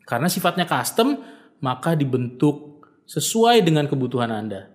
Karena 0.06 0.30
sifatnya 0.30 0.70
custom, 0.70 1.18
maka 1.60 1.98
dibentuk 1.98 2.86
sesuai 3.10 3.66
dengan 3.66 3.90
kebutuhan 3.90 4.30
Anda. 4.30 4.70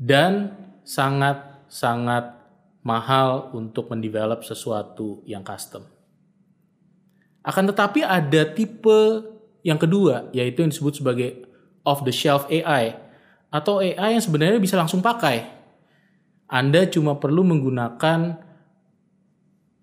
Dan 0.00 0.56
sangat-sangat 0.84 2.40
mahal 2.80 3.52
untuk 3.52 3.92
mendevelop 3.92 4.40
sesuatu 4.40 5.20
yang 5.28 5.44
custom. 5.44 5.84
Akan 7.44 7.68
tetapi 7.68 8.04
ada 8.04 8.48
tipe 8.52 9.24
yang 9.60 9.76
kedua, 9.76 10.32
yaitu 10.32 10.64
yang 10.64 10.72
disebut 10.72 11.00
sebagai 11.00 11.44
off-the-shelf 11.84 12.48
AI, 12.48 12.96
atau 13.52 13.84
AI 13.84 14.16
yang 14.16 14.24
sebenarnya 14.24 14.60
bisa 14.60 14.80
langsung 14.80 15.04
pakai. 15.04 15.44
Anda 16.48 16.88
cuma 16.88 17.20
perlu 17.20 17.44
menggunakan 17.44 18.40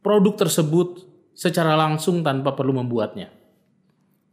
produk 0.02 0.34
tersebut 0.36 1.06
secara 1.38 1.78
langsung 1.78 2.26
tanpa 2.26 2.58
perlu 2.58 2.74
membuatnya. 2.74 3.37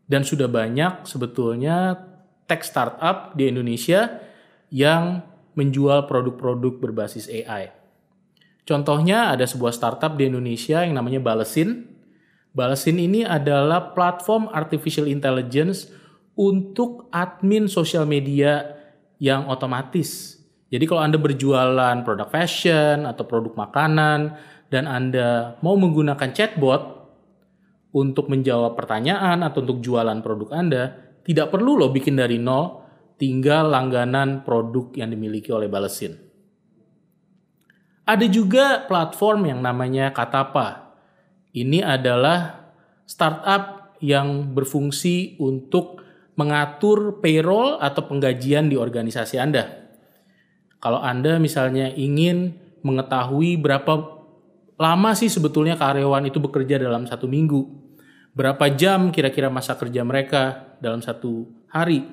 Dan 0.05 0.23
sudah 0.23 0.49
banyak 0.49 1.09
sebetulnya 1.09 1.97
tech 2.45 2.61
startup 2.61 3.33
di 3.33 3.49
Indonesia 3.49 4.21
yang 4.69 5.25
menjual 5.57 6.05
produk-produk 6.11 6.83
berbasis 6.83 7.31
AI. 7.31 7.73
Contohnya 8.64 9.33
ada 9.33 9.45
sebuah 9.45 9.73
startup 9.77 10.17
di 10.17 10.29
Indonesia 10.29 10.81
yang 10.83 10.97
namanya 10.97 11.21
Balesin. 11.21 11.88
Balesin 12.57 12.97
ini 12.97 13.25
adalah 13.25 13.93
platform 13.93 14.49
artificial 14.51 15.05
intelligence 15.05 15.88
untuk 16.35 17.07
admin 17.12 17.69
sosial 17.71 18.09
media 18.09 18.75
yang 19.21 19.47
otomatis. 19.47 20.40
Jadi 20.73 20.85
kalau 20.90 21.07
Anda 21.07 21.21
berjualan 21.21 22.03
produk 22.03 22.27
fashion 22.27 23.07
atau 23.07 23.23
produk 23.29 23.55
makanan 23.55 24.35
dan 24.73 24.90
Anda 24.90 25.55
mau 25.62 25.79
menggunakan 25.79 26.35
chatbot 26.35 27.04
untuk 27.95 28.27
menjawab 28.27 28.75
pertanyaan 28.75 29.47
atau 29.47 29.63
untuk 29.63 29.79
jualan 29.79 30.19
produk 30.19 30.51
Anda, 30.51 30.83
tidak 31.23 31.55
perlu 31.55 31.79
loh 31.79 31.95
bikin 31.95 32.19
dari 32.19 32.43
nol, 32.43 32.83
tinggal 33.17 33.71
langganan 33.71 34.43
produk 34.43 34.91
yang 34.99 35.15
dimiliki 35.15 35.55
oleh 35.55 35.71
Balesin. 35.71 36.19
Ada 38.05 38.27
juga 38.29 38.85
platform 38.85 39.49
yang 39.49 39.61
namanya 39.65 40.13
Katapa. 40.13 40.93
Ini 41.55 41.81
adalah 41.81 42.69
startup 43.07 43.97
yang 44.03 44.53
berfungsi 44.53 45.41
untuk 45.41 46.05
mengatur 46.35 47.23
payroll 47.23 47.79
atau 47.79 48.05
penggajian 48.11 48.69
di 48.69 48.77
organisasi 48.77 49.39
Anda. 49.39 49.87
Kalau 50.83 51.01
Anda 51.01 51.39
misalnya 51.41 51.95
ingin 51.95 52.59
mengetahui 52.85 53.57
berapa 53.57 54.21
lama 54.77 55.11
sih 55.17 55.31
sebetulnya 55.33 55.79
karyawan 55.79 56.29
itu 56.29 56.43
bekerja 56.43 56.77
dalam 56.77 57.09
satu 57.09 57.25
minggu, 57.25 57.84
berapa 58.35 58.66
jam 58.75 59.14
kira-kira 59.14 59.49
masa 59.49 59.79
kerja 59.79 60.03
mereka 60.03 60.75
dalam 60.83 61.01
satu 61.01 61.49
hari. 61.70 62.05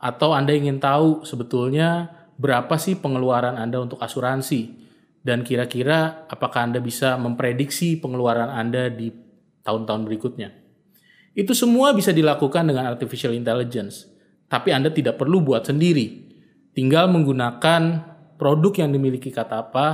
Atau 0.00 0.32
Anda 0.36 0.52
ingin 0.52 0.80
tahu 0.80 1.24
sebetulnya 1.24 2.12
berapa 2.36 2.76
sih 2.76 2.98
pengeluaran 2.98 3.56
Anda 3.56 3.80
untuk 3.84 4.00
asuransi 4.02 4.84
dan 5.24 5.40
kira-kira 5.40 6.28
apakah 6.28 6.68
Anda 6.68 6.80
bisa 6.80 7.16
memprediksi 7.16 7.96
pengeluaran 8.00 8.52
Anda 8.52 8.92
di 8.92 9.08
tahun-tahun 9.64 10.04
berikutnya. 10.04 10.52
Itu 11.32 11.56
semua 11.56 11.96
bisa 11.96 12.12
dilakukan 12.12 12.68
dengan 12.68 12.86
artificial 12.86 13.32
intelligence, 13.32 14.06
tapi 14.46 14.70
Anda 14.70 14.92
tidak 14.92 15.16
perlu 15.16 15.40
buat 15.40 15.66
sendiri. 15.66 16.30
Tinggal 16.76 17.08
menggunakan 17.10 17.82
produk 18.36 18.72
yang 18.84 18.90
dimiliki 18.92 19.32
kata 19.32 19.66
apa 19.66 19.86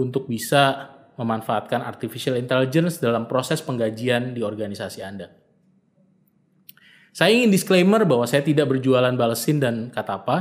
untuk 0.00 0.26
bisa 0.26 0.88
memanfaatkan 1.20 1.84
artificial 1.84 2.40
intelligence 2.40 2.96
dalam 2.96 3.28
proses 3.28 3.60
penggajian 3.60 4.32
di 4.32 4.40
organisasi 4.40 5.04
Anda. 5.04 5.28
Saya 7.12 7.36
ingin 7.36 7.52
disclaimer 7.52 8.08
bahwa 8.08 8.24
saya 8.24 8.40
tidak 8.40 8.72
berjualan 8.72 9.12
balesin 9.12 9.60
dan 9.60 9.92
kata 9.92 10.24
apa, 10.24 10.38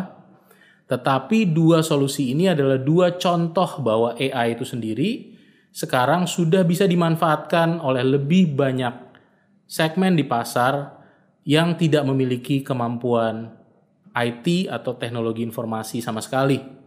tetapi 0.88 1.52
dua 1.52 1.84
solusi 1.84 2.32
ini 2.32 2.48
adalah 2.48 2.80
dua 2.80 3.20
contoh 3.20 3.84
bahwa 3.84 4.16
AI 4.16 4.56
itu 4.56 4.64
sendiri 4.64 5.36
sekarang 5.70 6.26
sudah 6.26 6.66
bisa 6.66 6.90
dimanfaatkan 6.90 7.78
oleh 7.84 8.02
lebih 8.02 8.58
banyak 8.58 8.94
segmen 9.70 10.18
di 10.18 10.26
pasar 10.26 10.98
yang 11.46 11.78
tidak 11.78 12.06
memiliki 12.10 12.66
kemampuan 12.66 13.54
IT 14.14 14.70
atau 14.70 14.98
teknologi 14.98 15.46
informasi 15.46 16.02
sama 16.02 16.26
sekali. 16.26 16.79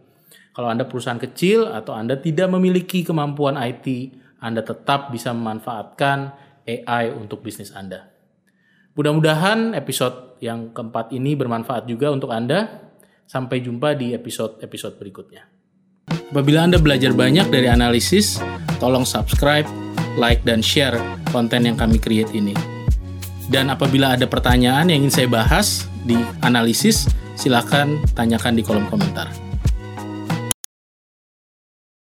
Kalau 0.53 0.69
Anda 0.69 0.85
perusahaan 0.85 1.17
kecil 1.17 1.65
atau 1.65 1.97
Anda 1.97 2.13
tidak 2.21 2.45
memiliki 2.53 3.01
kemampuan 3.01 3.57
IT, 3.57 4.13
Anda 4.37 4.61
tetap 4.61 5.09
bisa 5.09 5.33
memanfaatkan 5.33 6.29
AI 6.69 7.09
untuk 7.09 7.41
bisnis 7.41 7.73
Anda. 7.73 8.13
Mudah-mudahan 8.93 9.73
episode 9.73 10.37
yang 10.45 10.69
keempat 10.69 11.09
ini 11.09 11.33
bermanfaat 11.33 11.89
juga 11.89 12.13
untuk 12.13 12.29
Anda. 12.29 12.85
Sampai 13.25 13.65
jumpa 13.65 13.97
di 13.97 14.13
episode-episode 14.13 15.01
berikutnya. 15.01 15.41
Apabila 16.29 16.69
Anda 16.69 16.77
belajar 16.77 17.17
banyak 17.17 17.49
dari 17.49 17.65
analisis, 17.65 18.37
tolong 18.77 19.09
subscribe, 19.09 19.65
like, 20.21 20.45
dan 20.45 20.61
share 20.61 20.93
konten 21.33 21.65
yang 21.65 21.73
kami 21.73 21.97
create 21.97 22.29
ini. 22.29 22.53
Dan 23.49 23.73
apabila 23.73 24.13
ada 24.13 24.29
pertanyaan 24.29 24.93
yang 24.93 25.01
ingin 25.01 25.13
saya 25.23 25.27
bahas 25.33 25.89
di 26.05 26.19
analisis, 26.45 27.09
silakan 27.33 27.97
tanyakan 28.13 28.53
di 28.53 28.61
kolom 28.61 28.85
komentar. 28.91 29.52